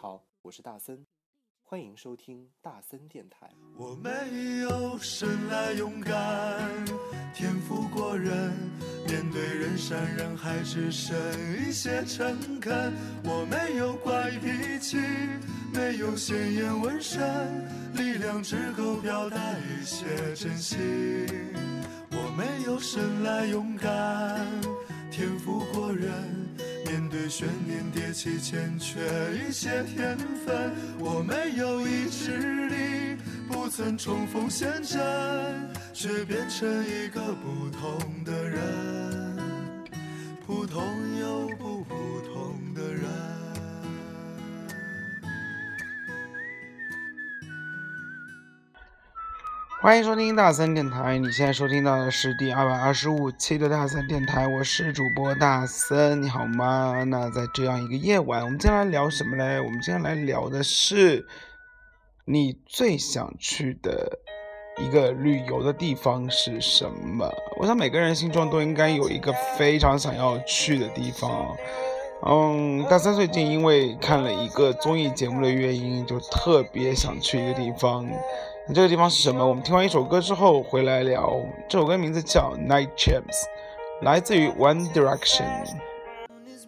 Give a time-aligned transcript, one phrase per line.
[0.00, 1.04] 好，我是大森，
[1.64, 3.50] 欢迎收听大森电台。
[3.76, 4.08] 我没
[4.60, 6.14] 有生来勇敢，
[7.34, 8.52] 天赋过人，
[9.08, 11.16] 面对人山人海只剩
[11.58, 12.94] 一些诚恳。
[13.24, 14.98] 我没有怪脾气，
[15.74, 17.20] 没有鲜艳纹身，
[17.94, 20.06] 力量只够表达一些
[20.36, 20.78] 真心。
[22.12, 24.46] 我没有生来勇敢，
[25.10, 26.37] 天赋过人。
[27.08, 29.00] 对悬念迭起，欠缺
[29.34, 30.72] 一些天分。
[30.98, 33.16] 我没有意志力，
[33.48, 35.00] 不曾冲锋陷阵，
[35.92, 39.36] 却变成一个不同的人，
[40.46, 40.82] 普通
[41.18, 41.94] 又不普
[42.32, 42.54] 通
[49.80, 57.04] 欢迎收听大森电台，你现在收听到的是第二百二十五期的大森电台，我是主播大森，你好吗？
[57.04, 59.60] 那在这样一个夜晚，我们今天来聊什么嘞？
[59.60, 61.24] 我们今天来聊的是
[62.24, 64.18] 你最想去的
[64.78, 67.32] 一个旅游的地方是什么？
[67.60, 71.56] 我想每个人心中都应该有一个非常想要去的地方。
[72.26, 78.04] 嗯，大三最近因为看了一个综艺节目的原因，就特别想去一个地方。
[78.74, 79.46] 这个地方是什么？
[79.46, 81.40] 我们听完一首歌之后回来聊。
[81.70, 83.22] 这首歌名字叫《Night Champs》，
[84.02, 85.66] 来自于 One Direction。
[86.44, 86.66] Does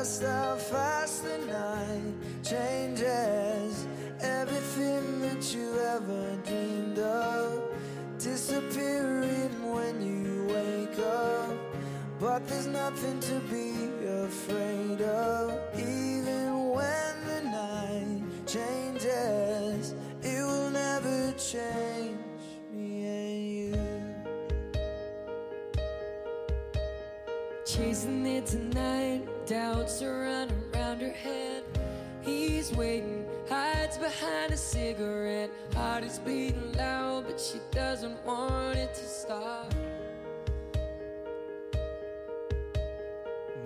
[0.00, 3.86] Just how fast the night changes.
[4.22, 7.64] Everything that you ever dreamed of
[8.18, 11.54] disappearing when you wake up.
[12.18, 13.74] But there's nothing to be
[14.24, 19.94] afraid of, even when the night changes.
[20.22, 22.16] It will never change.
[27.66, 29.19] Chasing it tonight,
[29.50, 31.64] doubts are running around her head.
[32.22, 35.50] He's waiting, hides behind a cigarette.
[35.74, 39.74] Heart is beating loud, but she doesn't want it to stop.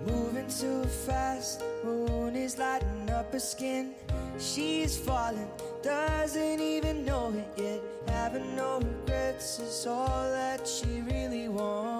[0.07, 3.93] Moving too fast, moon is lighting up her skin.
[4.39, 5.51] She's falling,
[5.83, 7.81] doesn't even know it yet.
[8.07, 11.94] Having no regrets is all that she really wants.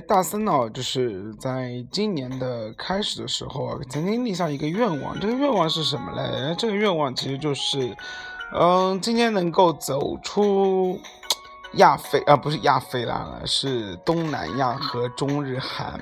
[0.00, 5.18] 大森呢，就是在今年的开始的时候啊，曾经立下一个愿望。
[5.20, 6.54] 这个愿望是什么嘞？
[6.58, 7.96] 这个愿望其实就是，
[8.52, 10.98] 嗯，今年能够走出
[11.74, 16.00] 亚非啊，不是亚非拉，是东南亚和中日韩。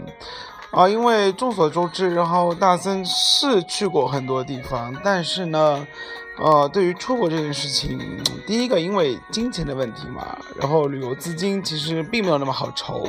[0.71, 5.87] 啊，因为众所周知，然后大森是去过很多地方，但是呢，
[6.37, 13.07] 呃，对于出国这件事情，第一个因为金钱的问题嘛，然后旅游资金其实并没有那么好筹，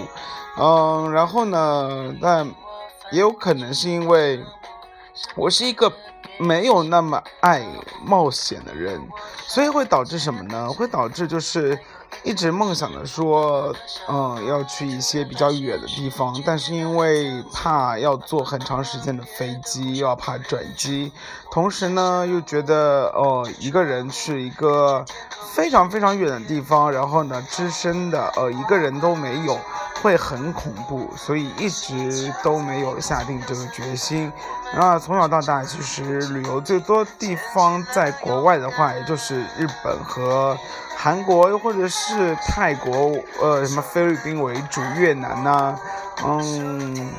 [0.57, 2.45] 嗯，然后呢，但
[3.11, 4.43] 也有可能是因为
[5.35, 5.91] 我是一个
[6.37, 7.65] 没有那么爱
[8.03, 9.01] 冒险的人，
[9.47, 10.69] 所以会导致什么呢？
[10.69, 11.77] 会导致就是。
[12.25, 13.71] 一直梦想着说，
[14.09, 21.11] 嗯，要去一些比较远的地方，但是因为怕要坐很长时间的飞机，又要怕转机，
[21.51, 25.05] 同时呢又觉得，呃，一个人去一个
[25.53, 29.59] 非常非常远的地方，然后呢，只身的，呃，一个人都没有，
[30.01, 34.33] 会很恐怖，所以一直都没有下定这个决心。
[34.75, 40.57] 那从小到大，其实旅游最多地方在国外的话，也就是日本和。
[40.95, 45.75] 韩国又或者是泰国，呃，什么菲律宾为主，越南呐，
[46.25, 47.13] 嗯，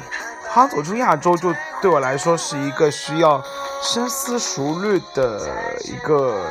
[0.52, 3.40] 他走出亚洲就对我来说是一个需要
[3.82, 5.48] 深思熟虑的
[5.84, 6.46] 一个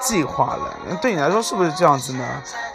[0.00, 0.76] 计划了。
[1.00, 2.24] 对你来说是不是这样子呢？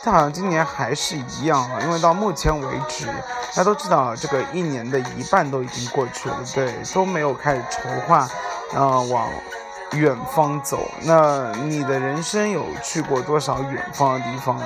[0.04, 8.28] 但好像今年还是一样啊，因为到目前为止，大家都知道这个一年的一半都已经过去了，对，都没有开始筹划，
[8.76, 9.30] 嗯，往。
[9.94, 14.66] 远方走，那你的人生有去过多少远方的地方呢？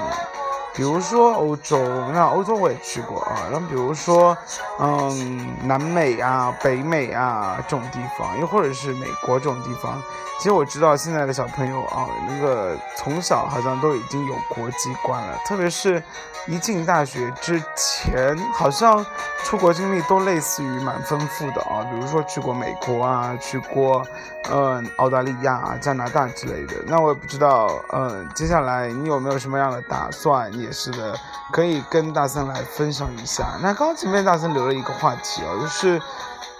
[0.75, 1.80] 比如说欧洲，
[2.12, 3.48] 那欧洲我也去过啊。
[3.51, 4.38] 然后比如说，
[4.80, 10.01] 嗯，南美啊、北美啊这种地方，又或者是美国这种地方。
[10.38, 16.04] 其实我知道现在的小朋友啊，那个从小好像都已经有国际观了，特别是。
[16.48, 19.04] 一进大学之前，好像
[19.44, 24.06] 出国经历都类似于蛮丰富的啊，比如说去过美国啊，去过
[24.51, 26.75] 嗯澳大利亚、加拿大之类的。
[26.86, 30.51] 那我也不知道，嗯，接下来你有没有什么样的打算？
[30.51, 31.18] 你也是的，
[31.52, 33.58] 可以跟大森来分享一下。
[33.62, 36.02] 那刚刚前面大森留了一个话题哦，就是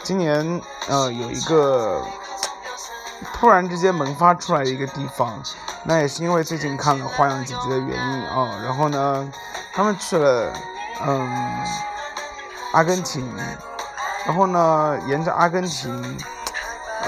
[0.04, 2.02] 今年呃有一个
[3.34, 5.42] 突然之间萌发出来的一个地方，
[5.84, 9.32] 那也是因为最近看了《花样姐姐》的原因啊，然后呢。
[9.78, 10.54] 他们去了，
[11.06, 11.30] 嗯，
[12.72, 13.30] 阿根廷，
[14.26, 16.18] 然后呢，沿着阿根廷，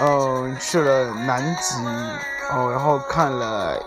[0.02, 1.76] 嗯，去了南极，
[2.52, 3.82] 哦，然后看了，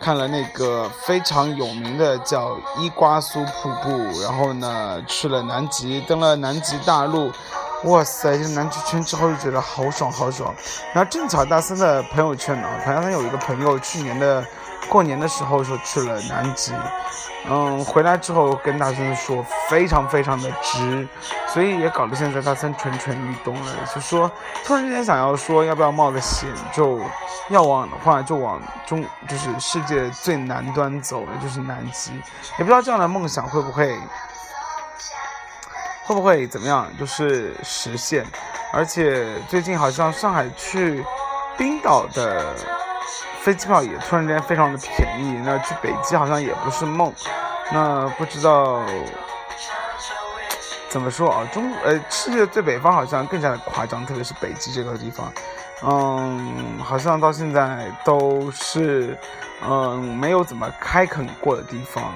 [0.00, 7.32] 看了那个非常有名的叫伊瓜苏瀑布，然后呢，去了南极，登了南极大陆，
[7.84, 10.54] 哇塞，南极圈之后就觉得好爽好爽。
[10.94, 14.44] 然后正巧大森的朋友圈呢，好像他有一个朋友去年的。
[14.88, 16.72] 过年的时候说去了南极，
[17.46, 21.06] 嗯，回来之后跟大森说非常非常的值，
[21.46, 24.30] 所以也搞得现在大森蠢蠢欲动了，就说
[24.64, 27.00] 突然之间想要说要不要冒个险，就
[27.50, 32.12] 要往的话就往中就是世界最南端走，也就是南极，
[32.58, 33.94] 也不知道这样的梦想会不会
[36.04, 38.26] 会不会怎么样，就是实现，
[38.72, 41.04] 而且最近好像上海去
[41.58, 42.54] 冰岛的。
[43.40, 47.12] 飞机票也突然间非常的便宜，那去北极好像也不是梦，
[47.72, 48.82] 那不知道
[50.90, 51.46] 怎么说啊？
[51.52, 55.32] 中呃，世界最北方好像更加的夸张，特别是北极这个地方，
[55.84, 59.16] 嗯，好像到现在都是
[59.66, 62.12] 嗯没有怎么开垦过的地方。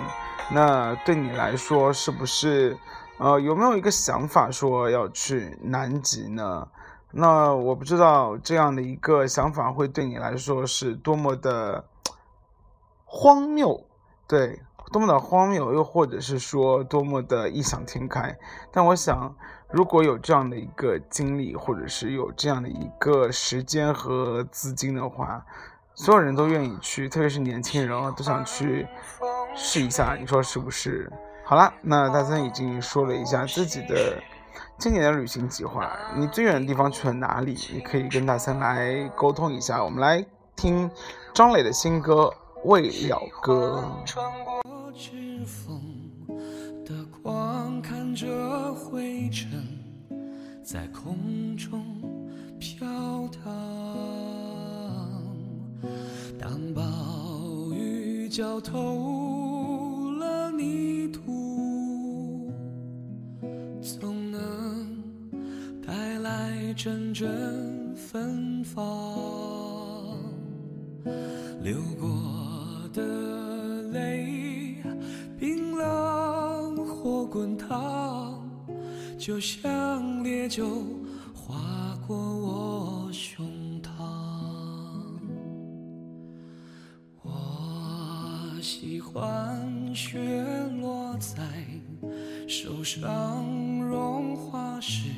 [0.50, 2.76] 那对你来说，是不是
[3.18, 6.66] 呃有没有一个想法说要去南极呢？
[7.14, 11.84] 那我不知道这样的一个想法会对你来说是多么的
[13.04, 13.84] 荒谬，
[14.26, 18.34] 对，多么的荒谬，又或者是说多么的异想天开。
[18.70, 19.36] 但我想，
[19.70, 25.44] 如果有这样的一个经历，或者是有这样的一个时间和资金的话，
[25.94, 28.86] 所有人都愿意去，特别是年轻人啊，都想去
[29.54, 30.16] 试一下。
[30.18, 31.12] 你说是不是？
[31.44, 34.18] 好了，那大森已经说了一下自己的。
[34.78, 37.56] 今年的旅行计划，你最远的地方去了哪里？
[37.72, 39.82] 你可以跟大森来沟通一下。
[39.84, 40.24] 我们来
[40.56, 40.90] 听
[41.32, 42.32] 张磊的新歌
[42.68, 43.84] 《未了歌》。
[47.22, 49.48] 光看着灰尘
[50.64, 51.80] 在空中
[52.58, 52.84] 飘
[53.44, 53.52] 荡，
[56.40, 56.82] 当暴
[57.72, 61.31] 雨浇透了泥土，
[66.74, 68.82] 阵阵芬芳，
[71.62, 72.08] 流过
[72.92, 74.76] 的泪，
[75.38, 78.42] 冰冷或滚烫，
[79.18, 80.82] 就像烈酒
[81.34, 83.46] 划过我胸
[83.82, 83.90] 膛。
[87.22, 90.18] 我喜欢雪
[90.80, 91.42] 落在
[92.48, 93.44] 手上
[93.82, 95.10] 融化时。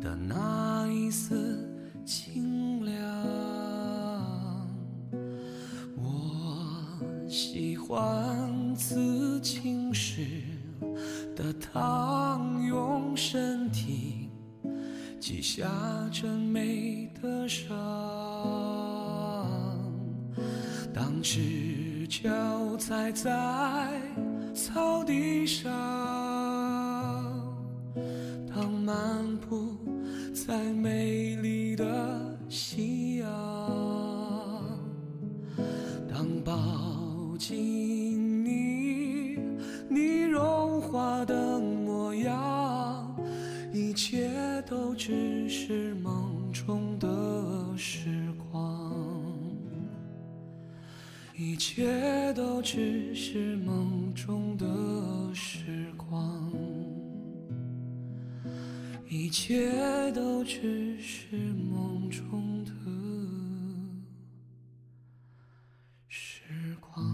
[0.00, 1.68] 的那一丝
[2.04, 2.96] 清凉。
[5.96, 10.26] 我喜欢刺青时
[11.34, 14.30] 的烫，用身体
[15.18, 15.68] 记下
[16.12, 17.76] 真美的伤。
[20.94, 24.00] 当赤脚踩在
[24.54, 25.70] 草地上，
[45.94, 48.92] 梦中的时光。
[51.36, 54.66] 一切都只是梦中的
[55.32, 56.50] 时光，
[59.08, 62.70] 一切都只是梦中的
[66.08, 66.42] 时
[66.80, 67.04] 光。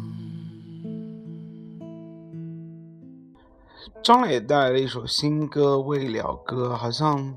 [4.03, 7.35] 张磊带来了一首新歌《未了歌》，好像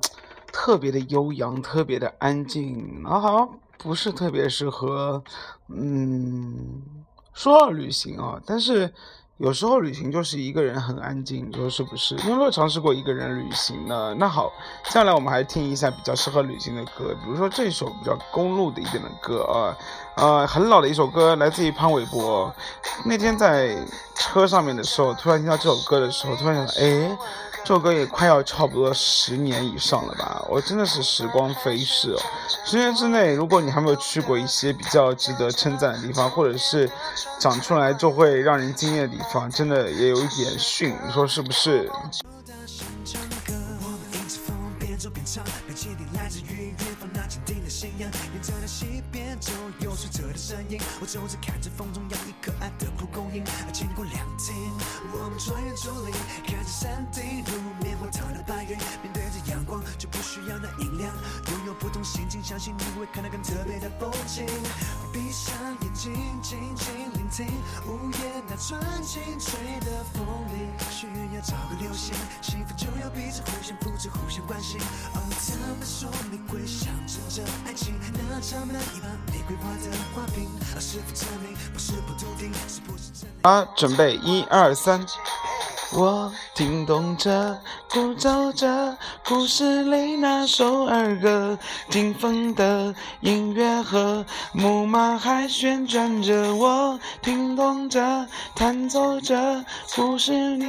[0.67, 5.23] 特别的悠扬，特别的安静，然后好像不是特别适合，
[5.69, 6.81] 嗯，
[7.31, 8.93] 说到旅行啊，但是
[9.37, 12.15] 有时候旅行就是一个人很安静，你说是不是？
[12.15, 14.13] 你有没有尝试过一个人旅行呢？
[14.19, 14.51] 那好，
[14.83, 19.71] 接下来我们还听一下比较适合旅行的歌，比如说这首比较公路的一点的歌啊，
[20.17, 22.53] 呃，很老的一首歌，来自于潘玮柏。
[23.05, 23.77] 那天在
[24.15, 27.17] 车上面的时候，突然听到这首歌的时候，突然想到，哎。
[27.65, 30.41] 这首歌也快要差不多十年以上了吧？
[30.47, 32.21] 我真的是时光飞逝哦。
[32.63, 36.89] 十年之内，如果你还没有去过一些比较值得称赞的地方，或者是
[37.39, 41.91] 长出来就会让人惊艳的地方，真的也有一点逊，你说是不是？
[47.77, 54.55] 信仰，沿着那溪边，就有水车的声音我走着看着风中摇曳可爱的蒲公英，经过凉亭，
[55.13, 56.11] 我们穿越竹林，
[56.43, 57.53] 看着山顶如
[57.85, 58.69] 棉花糖的白云，
[59.03, 59.21] 面对
[59.57, 61.11] 阳光就不需要那音量，
[61.49, 64.45] 拥有不同心情，相信你会看到更特别的风景。
[65.11, 67.47] 闭上眼睛，静静聆听
[67.87, 70.21] 午夜那纯净吹的风
[70.53, 74.79] 铃，许愿要找个流星，幸福就要彼此互相扶持，互相关心。
[75.15, 77.95] 哦，他们说玫瑰象征着爱情，
[78.29, 80.47] 那长满一把玫瑰花的花瓶。
[80.79, 85.03] 是否证明不是不笃定，是不是真啊，准备一二三，
[85.97, 91.57] 我听懂着，鼓奏着故事里那首儿歌，
[91.89, 94.23] 听风的音乐盒
[94.53, 100.67] 木马还旋转着，我听懂着，弹奏着故事里。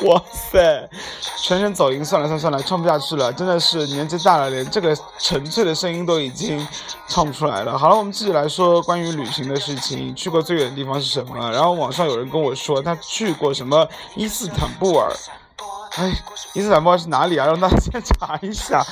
[0.08, 0.88] 哇塞，
[1.42, 6.66] 全身走音，算了算了算了，唱不下去了，真的是年纪大了，连这个纯粹的声音都已经
[7.06, 7.76] 唱不出来了。
[7.76, 11.50] 好了，我们继续来说关于旅行的事情，去过最远的地方是什么？
[11.50, 15.12] 然后网上有人跟我说他去过什么伊斯坦布尔，
[15.96, 16.10] 哎，
[16.54, 17.46] 伊斯坦布尔是哪里啊？
[17.46, 18.82] 让大家先查一下，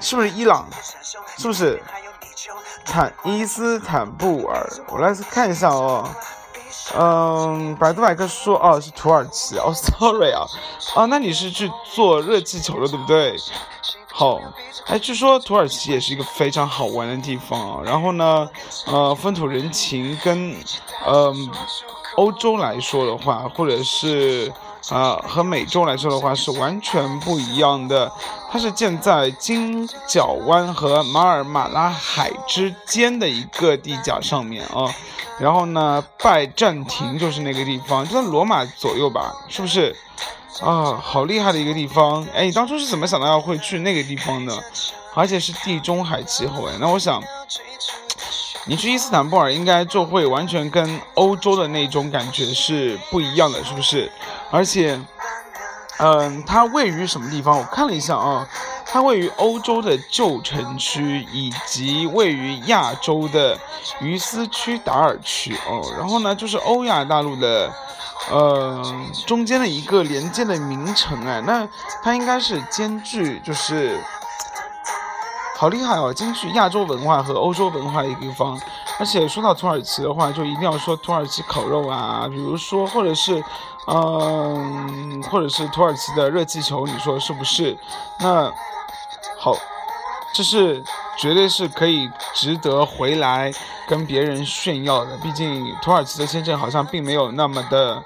[0.00, 0.66] 是不是伊朗？
[1.38, 1.82] 是不是？
[2.84, 6.08] 坦伊斯坦布尔，我来看一下哦。
[6.96, 9.58] 嗯，百度百科说，哦，是土耳其。
[9.58, 10.46] 哦，sorry 啊，
[10.94, 13.36] 啊，那你是去坐热气球了，对不对？
[14.12, 14.40] 好，
[14.86, 17.82] 哎，据说土耳其也是一个非常好玩的地方啊。
[17.84, 18.48] 然后呢，
[18.86, 20.54] 呃，风土人情跟，
[21.06, 21.50] 嗯，
[22.16, 24.52] 欧洲来说的话，或者是。
[24.90, 28.10] 啊，和美洲来说的话是完全不一样的。
[28.50, 34.92] 它是建在金角湾和马尔马拉海之间的一个地甲上面啊。
[35.38, 39.94] 然后呢，拜占庭就是那个地方，就在罗马左右吧，是不是？
[40.60, 42.26] 啊，好厉害的一个地方。
[42.34, 44.58] 哎，你当初是怎么想到要会去那个地方的？
[45.14, 47.22] 而且是地中海气候哎，那我想。
[48.68, 54.12] 你去伊斯坦布尔应该就会完全跟欧洲的那种感觉是不一样的，是不是？
[54.50, 55.00] 而且，
[55.98, 57.56] 嗯，它位于什么地方？
[57.56, 58.46] 我看了一下啊，
[58.84, 63.58] 它位于欧洲的旧城区，以及位于亚洲的
[64.00, 65.82] 于斯区达尔区哦。
[65.96, 67.72] 然后呢，就是欧亚大陆的，
[68.30, 68.82] 呃，
[69.26, 71.40] 中间的一个连接的名城哎。
[71.46, 71.66] 那
[72.02, 73.98] 它应该是兼具就是。
[75.58, 76.14] 好厉害哦！
[76.14, 78.56] 兼具亚洲文化和欧洲文化一个地方，
[78.96, 83.42] 而且说到土耳其的话，就一定要说土耳其烤肉啊，比如说或者是，
[83.88, 87.76] 嗯，或者是土耳其的热气球，你说是不是？
[88.20, 88.48] 那
[89.36, 89.52] 好，
[90.32, 90.80] 这是
[91.16, 93.52] 绝对是可以值得回来
[93.88, 95.16] 跟别人炫耀的。
[95.16, 98.00] 毕竟土耳其的签证好像并没有那么的，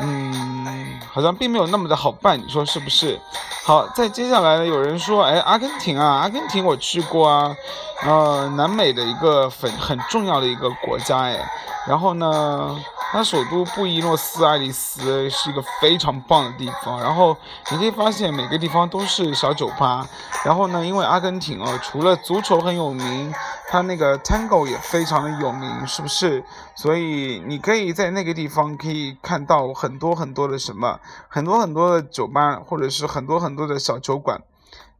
[0.00, 3.20] 嗯，好像并没有那么的好办，你说是不是？
[3.64, 7.56] 好，在接下来呢，有人说，哎，阿根廷啊，阿根廷我去过啊，
[8.04, 11.50] 呃，南美的一个很很重要的一个国家，哎，
[11.86, 12.78] 然后呢？
[13.12, 17.36] 它首都布宜诺斯艾利斯是一个非常棒的地方，然后
[17.70, 20.04] 你可以发现每个地方都是小酒吧。
[20.44, 23.32] 然后呢，因为阿根廷哦，除了足球很有名，
[23.68, 26.44] 它那个 Tango 也非常的有名，是不是？
[26.74, 34.42] 所以你可以在那个地方可以看到很多很多的什么，很多很多的酒吧，或者是很多很多的小酒馆，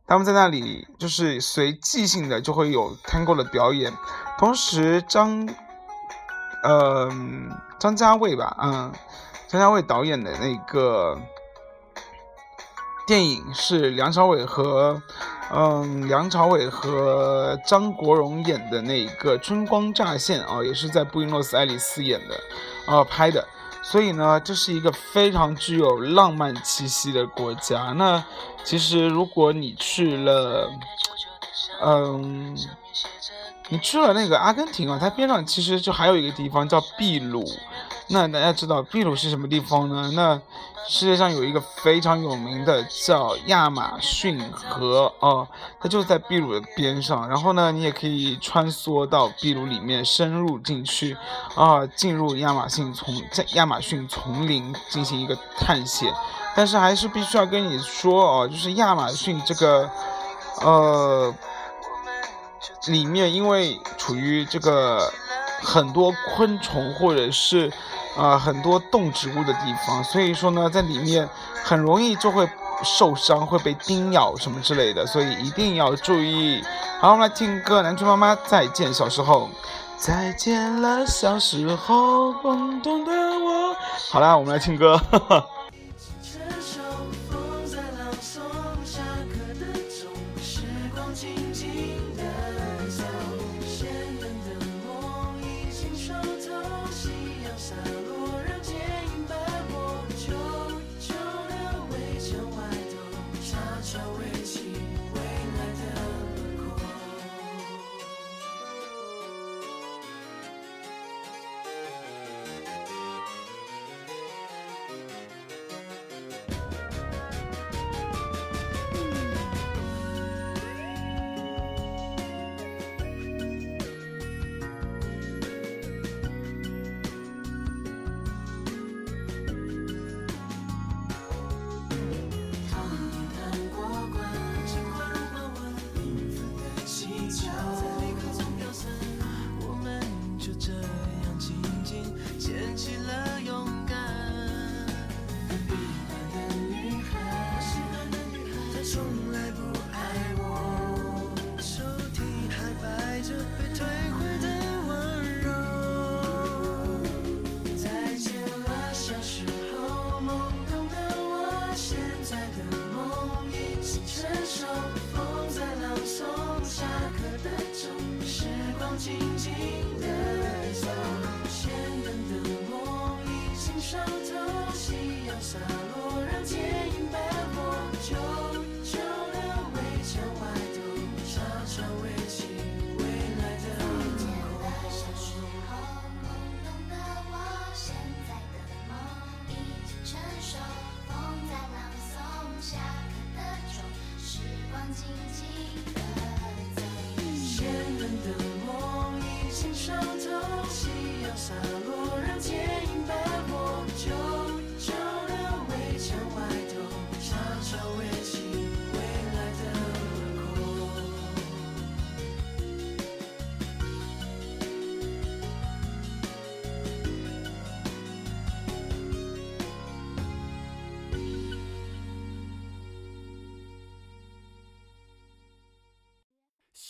[0.07, 3.93] 他们在那里就是随即性的就会有 Tango 的表演，
[4.39, 5.49] 同时张。
[6.67, 8.91] 嗯，张家卫吧，嗯，
[9.49, 11.21] 张家卫导演的那个
[13.07, 15.03] 电影是梁朝伟和
[15.53, 22.41] 嗯梁朝伟和张国荣演的那个《春光乍现》啊，也是在布宜诺斯艾利斯演的
[22.87, 23.47] 啊拍的，
[23.85, 27.93] 所以呢，这是一个非常具有浪漫气息的国家。
[27.97, 28.25] 那
[28.65, 30.71] 其实如果你去了，
[31.83, 32.57] 嗯。
[33.71, 37.43] 你去了那个阿根廷啊，它边上其实就还有一个地方叫秘鲁。
[38.09, 40.13] 那大家知道秘鲁是什么地方呢？
[40.15, 40.39] 那
[40.87, 45.47] 世界上有一个非常有名的叫亚马逊河哦，
[45.81, 47.29] 它就在秘鲁的边上。
[47.29, 51.17] 然后呢，你也可以穿梭到秘鲁里面，深入进去
[51.55, 56.13] 啊，进入亚马逊丛在亚马逊丛林进行一个探险。
[56.55, 59.91] 但是还是必须要跟你说哦，就是亚马逊这个
[60.61, 61.35] 呃。
[62.89, 65.11] 里面因为处于这个
[65.63, 67.73] 很多昆虫或者是
[68.17, 71.29] 啊很多动植物的地方，所以说呢，在里面
[71.65, 72.49] 很容易就会
[72.83, 76.63] 受伤，会被叮咬什么之类的，所以一定要注意。
[77.01, 79.49] 好，我们来听歌，南拳妈妈再见小时候，
[79.97, 83.77] 再见了小时候懵懂的我。
[84.11, 85.01] 好啦，我们来听歌。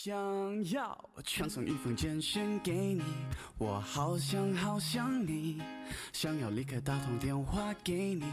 [0.05, 3.01] 想要传送一封简讯给你，
[3.57, 5.59] 我好想好想你。
[6.13, 8.23] 想要立刻打通电话给你，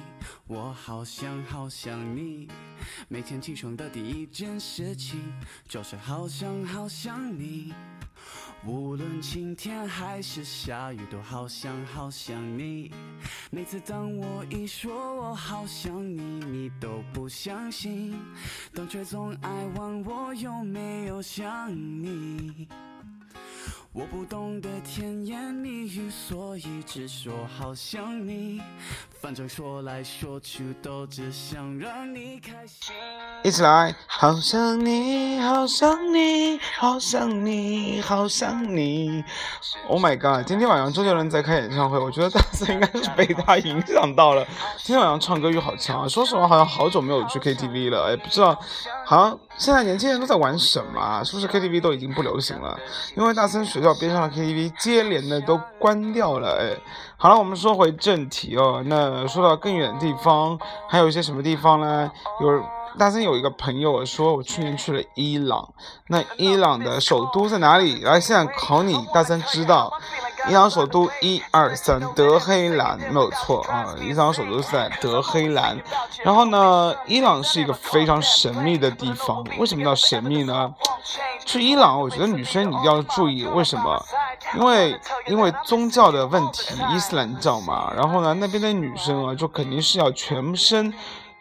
[0.47, 2.47] 我好想好想你。
[3.09, 5.19] 每天起床的第一件事情
[5.67, 7.73] 就是好想好想你。
[8.65, 12.93] 无论晴天还是下雨，都好想好想你。
[13.51, 18.17] 每次当我一说我好想你，你都不相信，
[18.73, 22.69] 但却总爱问我有没有想你。
[23.95, 28.59] 我不懂得甜言蜜语，所以只说好想你。
[29.21, 32.95] 反正说来说去都只想让你开心。
[33.45, 39.23] 一起来，好想你，好想你，好想你，好想你。
[39.87, 40.47] Oh my god！
[40.49, 44.43] 今天晚上周杰伦在开演唱会，我觉得大家应该是被他影响到了。
[44.79, 46.09] 今天晚上唱歌欲好强啊！
[46.09, 48.59] 说实话，好像好久没有去 KTV 了，哎，不知道，
[49.05, 51.23] 好像现在年轻人都在玩什么啊？
[51.23, 52.79] 是不是 KTV 都已经不流行了？
[53.17, 56.77] 因为大森学校边上的 KTV 接连的都关掉了，哎。
[57.17, 58.83] 好了，我们说回正题哦。
[58.87, 62.11] 那说到更远的地方，还有一些什么地方呢？
[62.41, 62.65] 有。
[62.99, 65.67] 大森有一个朋友说，我去年去了伊朗，
[66.09, 68.03] 那伊朗的首都在哪里？
[68.03, 69.91] 来，现在考你，大森知道，
[70.49, 75.79] 伊朗首都一二三，德黑兰，没有错啊，伊朗首都是在德黑兰。
[76.25, 80.73] 然后呢，伊朗是一个非常神秘的地方，为什么叫神秘呢？
[81.45, 84.05] 去伊朗，我觉得女生一定要注意，为什么？
[84.59, 87.93] 因为因为宗教的问题，伊斯兰教嘛。
[87.97, 90.93] 然后呢，那边的女生啊，就肯定是要全身。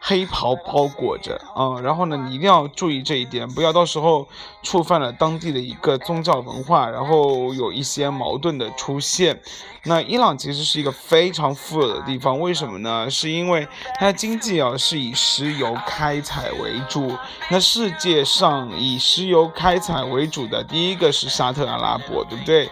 [0.04, 4.28] 黑袍包裹着啊，然后呢，你一定要注意这一点，不要到时候
[4.64, 9.40] 触犯了当地的一个宗教文化，然后有一些矛盾的出现。
[9.84, 13.08] 那伊朗其实是一个非常富有的地方，为什么呢？
[13.12, 13.68] 是因为
[14.00, 17.16] 它的经济啊是以石油开采为主。
[17.50, 22.68] 那世界上以石油开采为主的第一个是沙特阿拉伯，对不对？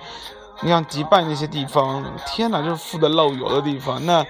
[0.61, 4.05] 你像迪拜那些地方，天哪，就是富的漏油的地方。
[4.05, 4.25] 那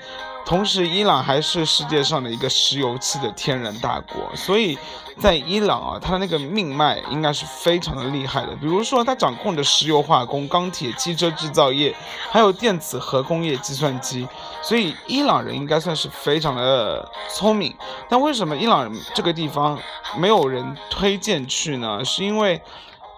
[0.45, 4.78] 同时，伊朗还是世界上的一个石油气的天然大国，所以
[5.19, 8.56] 在伊朗啊，它的那个命脉应该是非常的厉害的。
[8.56, 11.95] 比如说，它掌控着石油化工、钢铁、汽车制造业，
[12.32, 14.28] 还有电子核工业、计算机，
[14.63, 17.75] 所以伊朗人应该算是非常的聪明。
[18.10, 19.78] 但为什么伊朗这个地方
[20.17, 22.04] 没有人推荐去呢？
[22.04, 22.60] 是因为。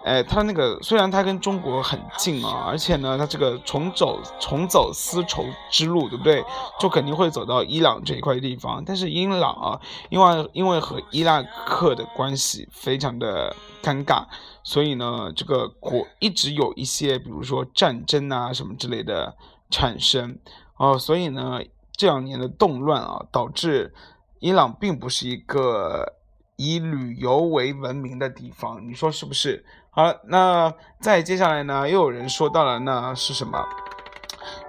[0.04, 6.44] 哎，他那个虽然他跟中国很近啊，而且呢，他这个重走重走丝绸之路，对不对？
[6.80, 8.82] 就肯定会走到伊朗这一块地方。
[8.84, 14.24] 但是伊朗啊，因为因为和伊拉克的关系非常的尴尬，
[14.64, 19.36] 所以呢，这个国一直有一些，比如说战争啊什么之类的
[19.70, 20.36] 产生
[20.78, 20.98] 哦。
[20.98, 21.60] 所以呢，
[21.92, 23.94] 这两年的动乱啊，导致
[24.40, 26.14] 伊朗并不是一个
[26.56, 29.64] 以旅游为闻名的地方，你说是不是？
[29.94, 31.86] 好了，那再接下来呢？
[31.86, 33.62] 又有人说到了，那是什么？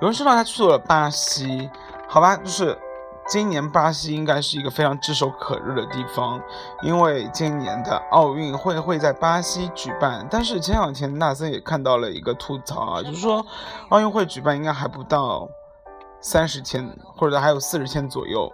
[0.01, 1.69] 有人说到他去了巴西，
[2.09, 2.77] 好吧，就是
[3.29, 6.41] 今年巴西应该是一个非常炙手可热的地方，
[6.81, 10.27] 因为今年的奥运会会在巴西举办。
[10.29, 13.45] 但是前两天纳森也看到了一个吐槽啊，就是说
[13.87, 15.47] 奥运会举办应该还不到
[16.19, 18.51] 三十天，或者还有四十天左右，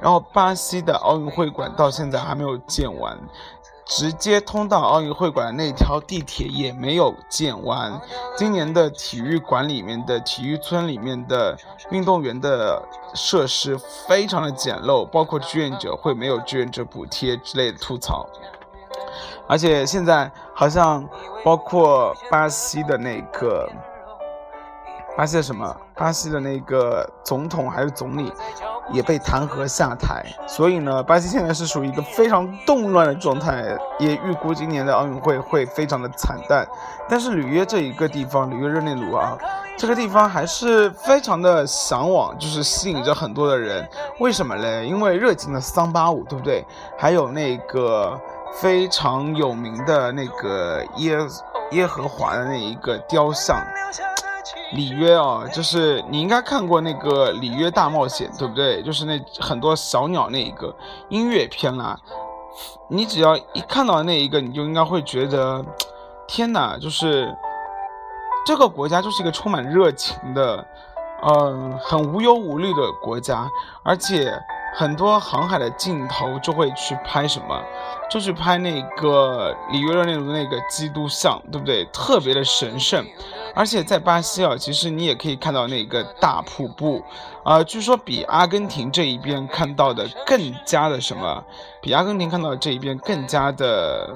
[0.00, 3.18] 然后巴西的奥运会馆到现在还没有建完。
[3.84, 8.00] 直接通到奥运会馆那条地铁也没有建完。
[8.36, 11.56] 今年的体育馆里面的体育村里面的
[11.90, 12.82] 运动员的
[13.14, 18.26] 设施非常的简陋，包括志愿者会没有志愿者补贴之类的吐槽。
[19.48, 21.06] 而且现在好像
[21.44, 23.68] 包括巴西的那个
[25.16, 28.32] 巴西的什么巴西的那个总统还是总理。
[28.90, 36.66] 也被弹劾下台，所以呢，巴西现在是属于一个非常动乱的状态，也预估今年的奥运会会非常的惨淡。
[37.08, 39.36] 但是里约这一个地方，里约热内卢啊，
[39.78, 43.88] 这个地方还是非常的向往，就是吸引着很多的人。
[44.18, 44.86] 为什么嘞？
[44.86, 46.64] 因为热情的桑巴舞，对不对？
[46.98, 48.18] 还有那个
[48.60, 51.16] 非常有名的那个耶
[51.70, 53.56] 耶和华的那一个雕像。
[54.72, 58.82] 里约啊，就是你应该看过那个《里约大冒险》，对不对？
[58.82, 60.74] 就是那很多小鸟那一个
[61.08, 61.98] 音乐片啦。
[62.88, 65.64] 你只要一看到那一个，你就应该会觉得，
[66.26, 66.76] 天哪！
[66.78, 67.34] 就是
[68.44, 70.66] 这个国家就是一个充满热情的，
[71.22, 73.48] 嗯，很无忧无虑的国家，
[73.82, 74.32] 而且。
[74.74, 77.62] 很多航海的镜头就会去拍什么，
[78.10, 81.84] 就去拍那个里约热内卢那个基督像，对不对？
[81.92, 83.04] 特别的神圣。
[83.54, 87.02] 而且在巴西啊，其实你也可以看到那个大瀑布，
[87.44, 91.44] 啊，据说比阿根廷这一边看到的更加的什么？
[91.80, 94.08] 比阿根廷看到的这一边更加的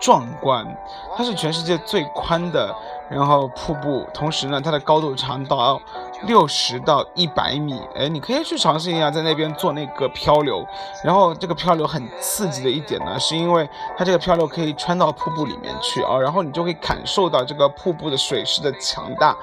[0.00, 0.66] 壮观，
[1.14, 2.74] 它是全世界最宽的，
[3.10, 5.78] 然后瀑布，同时呢，它的高度长到
[6.22, 10.66] 六十到一百米，哎，你可以去尝试一下，在那边做那个漂流，
[11.04, 19.36] 然后这个漂流很刺激的一点呢，是因为它这个漂流可以穿到瀑布里面去啊，然后你就会感受到这个瀑布的水势的强大，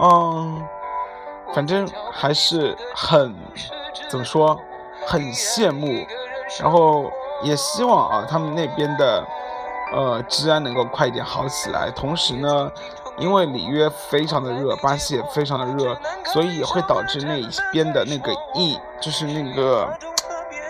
[0.00, 0.60] 嗯，
[1.54, 3.32] 反正还是很
[4.08, 4.58] 怎么说，
[5.06, 6.04] 很羡慕，
[6.60, 7.08] 然后
[7.44, 9.24] 也希望啊，他们那边的。
[9.92, 11.90] 呃，治安能够快一点好起来。
[11.90, 12.70] 同时呢，
[13.18, 15.96] 因为里约非常的热，巴西也非常的热，
[16.32, 17.40] 所以也会导致那
[17.72, 19.88] 边的那个疫，就是那个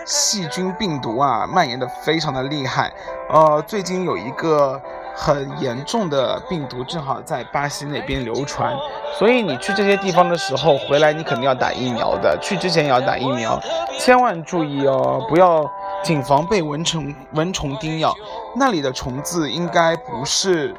[0.05, 2.91] 细菌病毒啊，蔓延的非常的厉害。
[3.29, 4.81] 呃，最近有一个
[5.15, 8.75] 很严重的病毒，正好在巴西那边流传，
[9.17, 12.37] 所以你去这些地方的时候，回来你肯定要打疫苗的。
[12.41, 13.59] 去之前也要打疫苗，
[13.99, 15.69] 千万注意哦，不要。
[16.03, 18.11] 谨防被蚊虫蚊虫叮咬，
[18.55, 20.75] 那里的虫子应该不是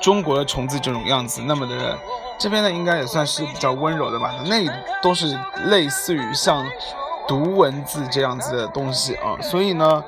[0.00, 1.96] 中国的虫子这种样子，那么的
[2.36, 4.34] 这边呢应该也算是比较温柔的吧。
[4.46, 4.68] 那里
[5.00, 6.66] 都是类似于像
[7.28, 10.02] 毒蚊子这样子的东西啊，所以呢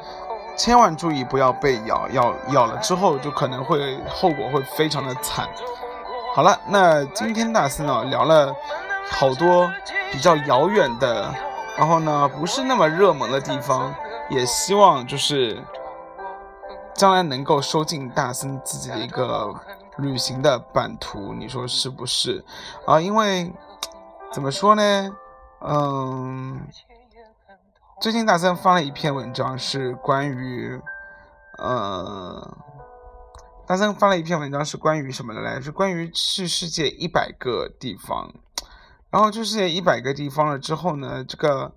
[0.56, 5.48] 千万注意不要被咬，咬咬了之后就可能会后果会非常的惨。
[6.34, 8.54] 好了，那今天大森呢聊了
[9.10, 9.70] 好多
[10.10, 11.32] 比较遥远的。
[11.78, 13.94] 然后呢，不是那么热门的地方，
[14.30, 15.62] 也希望就是
[16.94, 19.54] 将来能够收进大森自己的一个
[19.98, 22.42] 旅行的版图，你说是不是？
[22.86, 23.52] 啊，因为
[24.32, 25.10] 怎么说呢？
[25.60, 26.66] 嗯，
[27.98, 30.78] 最近大森发了一篇文章，是关于，
[31.56, 32.56] 呃，
[33.66, 35.58] 大森发了一篇文章是关于什么的来？
[35.62, 38.34] 是关于去世界一百个地方。
[39.10, 41.72] 然后就是一百个地方了之后呢，这个，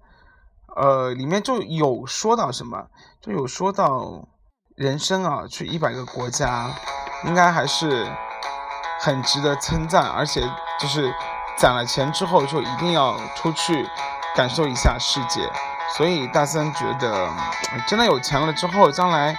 [0.76, 2.88] 呃，里面就有说到什么，
[3.22, 4.28] 就有说到
[4.76, 6.70] 人生啊，去一百个国家，
[7.28, 8.06] 应该还是
[9.00, 10.42] 很值得称赞，而且
[10.82, 11.14] 就是
[11.58, 13.88] 攒了钱之后就一定要出去
[14.36, 15.50] 感受一下世界。
[15.98, 17.30] 所以大森觉得，
[17.88, 19.38] 真的有钱了之后，将来。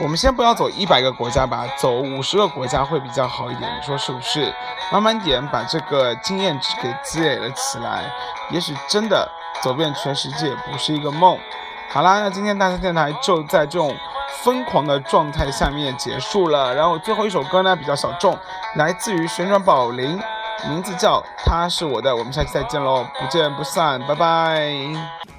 [0.00, 4.54] 我们先不要走一百个国家吧，走五十个国家会比较好一点，你说是不是？
[4.92, 8.04] 慢慢点把这个经验值给积累了起来，
[8.50, 9.28] 也许真的
[9.60, 11.36] 走遍全世界不是一个梦。
[11.90, 13.92] 好啦，那今天大森电台就在这种
[14.44, 16.72] 疯狂的状态下面结束了。
[16.72, 18.38] 然后最后一首歌呢比较小众，
[18.76, 20.22] 来自于旋转宝铃，
[20.68, 22.12] 名字叫《他是我的》。
[22.16, 25.37] 我们下期再见喽，不见不散，拜拜。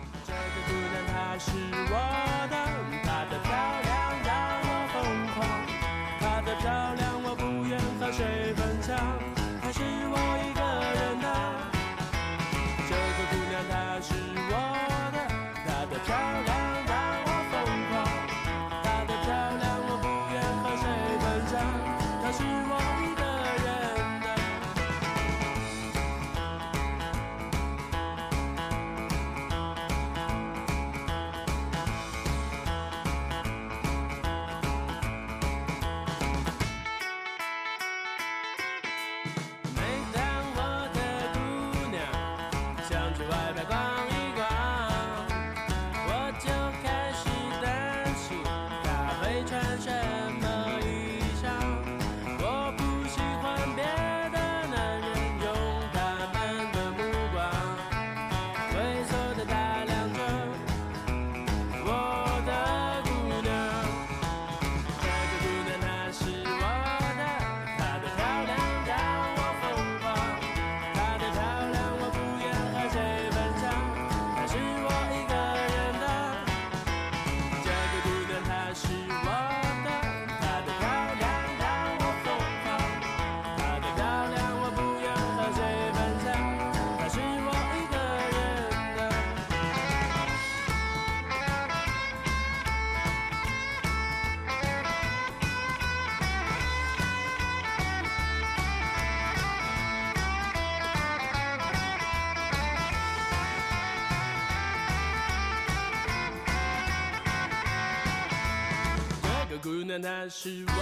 [109.97, 110.73] 那，是我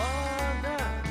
[0.63, 1.07] 的。